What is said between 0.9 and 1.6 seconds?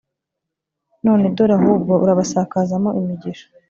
none dore